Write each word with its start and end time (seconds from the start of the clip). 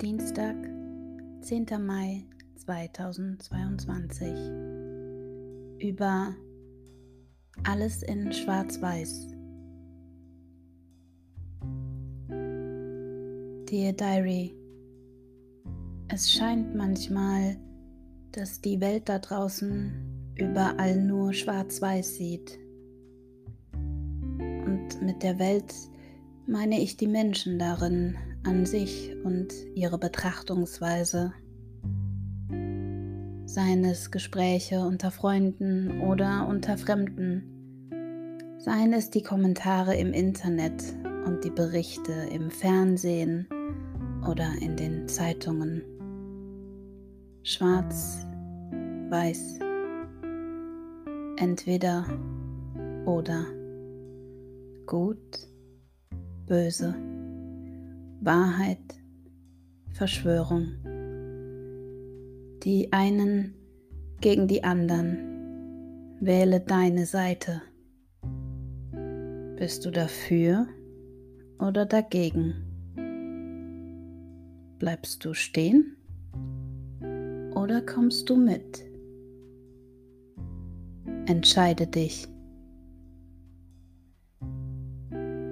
Dienstag, 0.00 0.54
10. 1.40 1.66
Mai 1.84 2.24
2022. 2.54 4.28
Über 5.80 6.36
alles 7.64 8.04
in 8.04 8.32
Schwarz-Weiß. 8.32 9.26
Dear 13.68 13.92
Diary, 13.92 14.54
es 16.06 16.30
scheint 16.30 16.76
manchmal, 16.76 17.56
dass 18.30 18.60
die 18.60 18.80
Welt 18.80 19.08
da 19.08 19.18
draußen 19.18 20.32
überall 20.36 21.02
nur 21.02 21.32
schwarz-weiß 21.32 22.14
sieht. 22.14 22.56
Und 23.72 25.02
mit 25.02 25.24
der 25.24 25.40
Welt 25.40 25.74
meine 26.46 26.80
ich 26.80 26.96
die 26.96 27.08
Menschen 27.08 27.58
darin, 27.58 28.16
an 28.48 28.64
sich 28.64 29.14
und 29.24 29.52
ihre 29.74 29.98
Betrachtungsweise. 29.98 31.34
Seien 33.44 33.84
es 33.84 34.10
Gespräche 34.10 34.80
unter 34.80 35.10
Freunden 35.10 36.00
oder 36.00 36.46
unter 36.48 36.78
Fremden, 36.78 37.42
seien 38.58 38.94
es 38.94 39.10
die 39.10 39.22
Kommentare 39.22 39.96
im 39.96 40.14
Internet 40.14 40.82
und 41.26 41.44
die 41.44 41.50
Berichte 41.50 42.12
im 42.32 42.50
Fernsehen 42.50 43.46
oder 44.26 44.50
in 44.62 44.76
den 44.76 45.06
Zeitungen. 45.08 45.82
Schwarz, 47.42 48.26
weiß, 49.10 49.58
entweder 51.36 52.06
oder, 53.04 53.44
gut, 54.86 55.18
böse. 56.46 56.94
Wahrheit, 58.20 59.00
Verschwörung. 59.92 60.72
Die 62.64 62.92
einen 62.92 63.54
gegen 64.20 64.48
die 64.48 64.64
anderen. 64.64 66.18
Wähle 66.20 66.58
deine 66.58 67.06
Seite. 67.06 67.62
Bist 69.56 69.86
du 69.86 69.92
dafür 69.92 70.66
oder 71.60 71.86
dagegen? 71.86 72.54
Bleibst 74.80 75.24
du 75.24 75.32
stehen 75.34 75.96
oder 77.54 77.82
kommst 77.82 78.28
du 78.28 78.36
mit? 78.36 78.84
Entscheide 81.26 81.86
dich. 81.86 82.26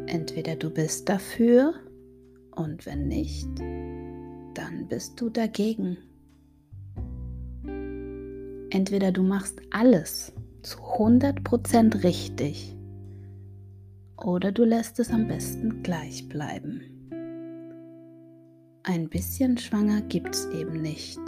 Entweder 0.06 0.56
du 0.56 0.70
bist 0.70 1.08
dafür 1.08 1.74
und 2.56 2.84
wenn 2.86 3.06
nicht, 3.08 3.48
dann 4.54 4.88
bist 4.88 5.20
du 5.20 5.30
dagegen. 5.30 5.98
Entweder 8.70 9.12
du 9.12 9.22
machst 9.22 9.60
alles 9.70 10.32
zu 10.62 10.78
100% 10.78 12.02
richtig 12.02 12.76
oder 14.16 14.50
du 14.50 14.64
lässt 14.64 14.98
es 14.98 15.10
am 15.10 15.28
besten 15.28 15.82
gleich 15.82 16.28
bleiben. 16.28 16.80
Ein 18.82 19.08
bisschen 19.08 19.58
schwanger 19.58 20.00
gibt's 20.02 20.46
eben 20.46 20.80
nicht. 20.80 21.20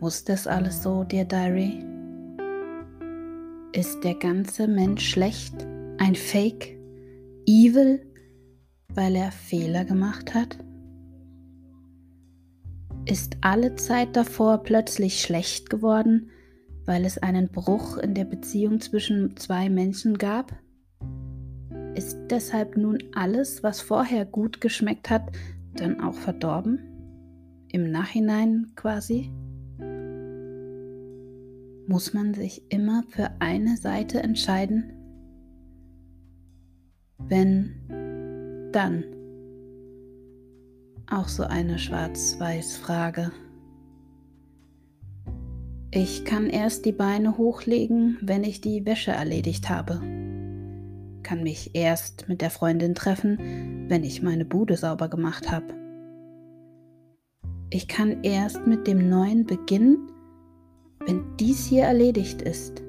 Muss 0.00 0.24
das 0.24 0.46
alles 0.46 0.82
so, 0.82 1.04
Dear 1.04 1.24
Diary? 1.24 1.82
Ist 3.72 4.04
der 4.04 4.14
ganze 4.14 4.68
Mensch 4.68 5.08
schlecht? 5.08 5.66
Ein 6.14 6.16
Fake, 6.16 6.78
evil, 7.44 8.00
weil 8.94 9.16
er 9.16 9.32
Fehler 9.32 9.84
gemacht 9.84 10.32
hat? 10.32 10.56
Ist 13.04 13.36
alle 13.40 13.74
Zeit 13.74 14.14
davor 14.14 14.62
plötzlich 14.62 15.20
schlecht 15.20 15.70
geworden, 15.70 16.30
weil 16.86 17.04
es 17.04 17.18
einen 17.18 17.48
Bruch 17.48 17.98
in 17.98 18.14
der 18.14 18.26
Beziehung 18.26 18.80
zwischen 18.80 19.36
zwei 19.36 19.68
Menschen 19.68 20.16
gab? 20.16 20.52
Ist 21.96 22.16
deshalb 22.30 22.76
nun 22.76 22.98
alles, 23.14 23.64
was 23.64 23.80
vorher 23.80 24.24
gut 24.24 24.60
geschmeckt 24.60 25.10
hat, 25.10 25.32
dann 25.74 26.00
auch 26.00 26.14
verdorben? 26.14 26.78
Im 27.72 27.90
Nachhinein 27.90 28.70
quasi? 28.76 29.32
Muss 31.88 32.14
man 32.14 32.34
sich 32.34 32.62
immer 32.68 33.02
für 33.08 33.32
eine 33.40 33.76
Seite 33.76 34.22
entscheiden? 34.22 35.03
Wenn, 37.28 38.70
dann. 38.72 39.04
Auch 41.10 41.28
so 41.28 41.44
eine 41.44 41.78
Schwarz-Weiß-Frage. 41.78 43.30
Ich 45.90 46.24
kann 46.24 46.48
erst 46.48 46.86
die 46.86 46.92
Beine 46.92 47.38
hochlegen, 47.38 48.18
wenn 48.20 48.42
ich 48.42 48.60
die 48.60 48.84
Wäsche 48.84 49.12
erledigt 49.12 49.70
habe. 49.70 50.00
Kann 51.22 51.44
mich 51.44 51.70
erst 51.74 52.28
mit 52.28 52.40
der 52.40 52.50
Freundin 52.50 52.96
treffen, 52.96 53.86
wenn 53.88 54.02
ich 54.02 54.20
meine 54.20 54.44
Bude 54.44 54.76
sauber 54.76 55.08
gemacht 55.08 55.52
habe. 55.52 55.72
Ich 57.70 57.86
kann 57.86 58.24
erst 58.24 58.66
mit 58.66 58.88
dem 58.88 59.08
neuen 59.08 59.46
beginnen, 59.46 60.10
wenn 61.06 61.36
dies 61.38 61.64
hier 61.64 61.84
erledigt 61.84 62.42
ist, 62.42 62.82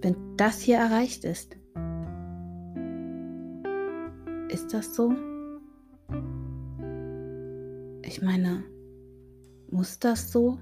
wenn 0.00 0.16
das 0.38 0.60
hier 0.60 0.78
erreicht 0.78 1.24
ist. 1.24 1.57
Ist 4.68 4.74
das 4.74 4.94
so? 4.94 5.14
Ich 8.02 8.20
meine, 8.20 8.64
muss 9.70 9.98
das 9.98 10.30
so? 10.30 10.58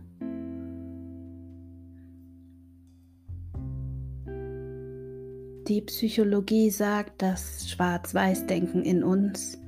Die 5.67 5.83
Psychologie 5.87 6.71
sagt, 6.71 7.21
das 7.21 7.69
Schwarz-Weiß-Denken 7.69 8.85
in 8.85 9.03
uns 9.03 9.59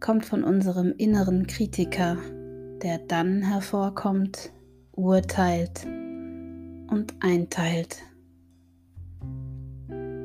kommt 0.00 0.24
von 0.24 0.44
unserem 0.44 0.94
inneren 0.96 1.46
Kritiker, 1.46 2.16
der 2.82 3.00
dann 3.00 3.42
hervorkommt, 3.42 4.50
urteilt 4.92 5.84
und 5.84 7.12
einteilt. 7.20 7.98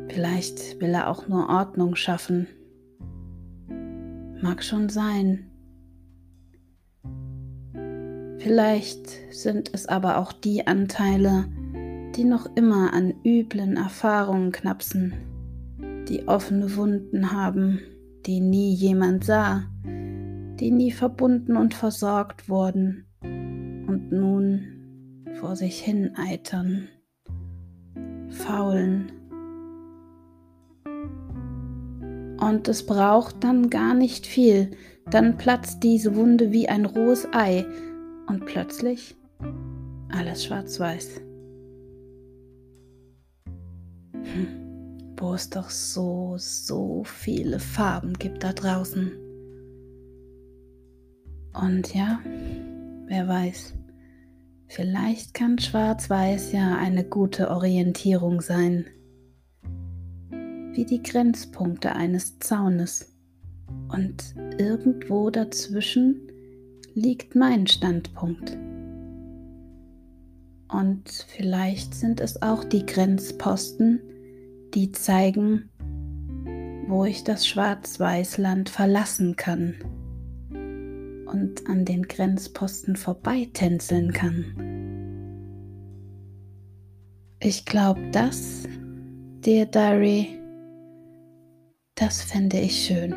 Vielleicht 0.07 0.79
will 0.79 0.93
er 0.93 1.09
auch 1.09 1.27
nur 1.27 1.49
Ordnung 1.49 1.97
schaffen 1.97 2.47
Mag 4.41 4.63
schon 4.63 4.89
sein. 4.89 5.49
Vielleicht 8.39 9.33
sind 9.33 9.71
es 9.73 9.87
aber 9.87 10.17
auch 10.17 10.31
die 10.31 10.67
Anteile, 10.67 11.45
die 12.15 12.23
noch 12.23 12.47
immer 12.55 12.93
an 12.93 13.13
üblen 13.25 13.77
Erfahrungen 13.77 14.51
knapsen, 14.51 15.13
die 16.07 16.27
offene 16.27 16.75
Wunden 16.75 17.31
haben, 17.31 17.79
die 18.25 18.39
nie 18.39 18.73
jemand 18.73 19.23
sah, 19.23 19.63
die 19.83 20.71
nie 20.71 20.91
verbunden 20.91 21.57
und 21.57 21.73
versorgt 21.73 22.47
wurden 22.47 23.05
und 23.21 24.11
nun 24.11 24.67
vor 25.39 25.55
sich 25.55 25.79
hin 25.79 26.15
eitern, 26.15 26.87
faulen 28.29 29.11
Und 32.39 32.67
es 32.67 32.85
braucht 32.85 33.43
dann 33.43 33.69
gar 33.69 33.93
nicht 33.93 34.27
viel. 34.27 34.71
Dann 35.09 35.37
platzt 35.37 35.83
diese 35.83 36.15
Wunde 36.15 36.51
wie 36.51 36.67
ein 36.69 36.85
rohes 36.85 37.27
Ei 37.31 37.65
und 38.27 38.45
plötzlich 38.45 39.15
alles 40.09 40.45
schwarz-weiß. 40.45 41.21
Hm, 44.13 45.15
wo 45.17 45.33
es 45.33 45.49
doch 45.49 45.69
so, 45.69 46.35
so 46.37 47.03
viele 47.05 47.59
Farben 47.59 48.13
gibt 48.13 48.43
da 48.43 48.53
draußen. 48.53 49.11
Und 51.53 51.93
ja, 51.93 52.19
wer 53.07 53.27
weiß. 53.27 53.73
Vielleicht 54.67 55.33
kann 55.33 55.57
Schwarz-Weiß 55.57 56.51
ja 56.51 56.75
eine 56.75 57.05
gute 57.05 57.49
Orientierung 57.49 58.41
sein, 58.41 58.85
wie 60.77 60.85
die 60.85 61.01
Grenzpunkte 61.01 61.93
eines 61.95 62.37
Zaunes. 62.39 63.11
Und 63.89 64.35
irgendwo 64.59 65.31
dazwischen 65.31 66.21
liegt 66.93 67.35
mein 67.35 67.65
Standpunkt. 67.65 68.55
Und 70.71 71.09
vielleicht 71.29 71.95
sind 71.95 72.21
es 72.21 72.41
auch 72.43 72.63
die 72.63 72.85
Grenzposten, 72.85 73.99
die 74.75 74.91
zeigen, 74.91 75.69
wo 76.87 77.05
ich 77.05 77.23
das 77.23 77.47
Schwarz-Weiß-Land 77.47 78.69
verlassen 78.69 79.35
kann 79.35 79.73
und 80.51 81.67
an 81.67 81.85
den 81.85 82.03
Grenzposten 82.03 82.95
vorbeitänzeln 82.95 84.13
kann. 84.13 84.45
Ich 87.39 87.65
glaube, 87.65 88.01
das, 88.11 88.63
Dear 89.41 89.65
Diary, 89.65 90.37
das 91.97 92.21
fände 92.21 92.59
ich 92.59 92.85
schön. 92.85 93.13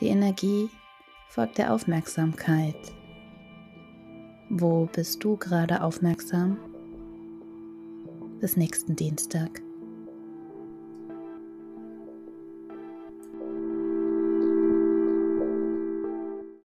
Die 0.00 0.08
Energie 0.08 0.68
folgt 1.28 1.58
der 1.58 1.72
Aufmerksamkeit 1.72 2.74
wo 4.50 4.86
bist 4.86 5.22
du 5.22 5.36
gerade 5.36 5.82
aufmerksam? 5.82 6.56
Bis 8.40 8.56
nächsten 8.56 8.96
Dienstag. 8.96 9.60